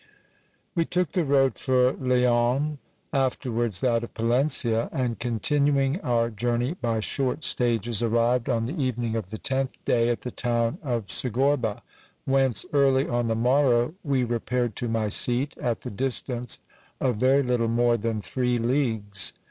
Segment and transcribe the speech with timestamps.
[0.73, 2.79] We took the road for Leon,
[3.13, 9.15] afterwards that of Palencia; and, continuing our journey by short stages, arrived on the evening
[9.15, 11.83] of the tenth day at the town of Segorba,
[12.25, 16.57] whence early on the morrow we repaired to my seat, at the distance
[16.99, 19.33] of very little more than three leagues.